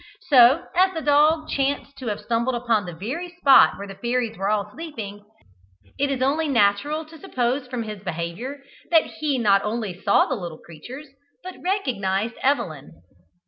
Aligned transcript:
So 0.31 0.63
as 0.75 0.91
the 0.95 1.01
dog 1.01 1.47
chanced 1.47 1.95
to 1.99 2.07
have 2.07 2.21
stumbled 2.21 2.55
upon 2.55 2.85
the 2.87 2.95
very 2.95 3.29
spot 3.39 3.77
where 3.77 3.85
the 3.85 3.93
fairies 3.93 4.35
were 4.35 4.49
all 4.49 4.71
sleeping, 4.71 5.23
it 5.99 6.09
is 6.09 6.23
only 6.23 6.47
natural 6.47 7.05
to 7.05 7.19
suppose 7.19 7.67
from 7.67 7.83
his 7.83 8.01
behaviour 8.01 8.63
that 8.89 9.03
he 9.03 9.37
not 9.37 9.61
only 9.63 9.93
saw 10.01 10.25
the 10.25 10.33
little 10.33 10.57
creatures, 10.57 11.07
but 11.43 11.53
recognised 11.63 12.33
Evelyn. 12.41 13.03